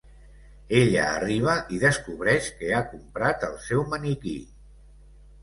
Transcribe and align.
Ella 0.77 1.03
arriba 1.17 1.53
i 1.75 1.81
descobreix 1.83 2.49
que 2.63 2.73
ha 2.79 2.81
comprat 2.95 3.47
el 3.51 3.55
seu 3.69 3.87
maniquí. 3.95 4.35